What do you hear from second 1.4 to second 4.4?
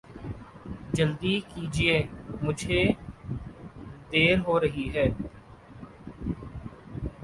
کیجئے مجھے دعر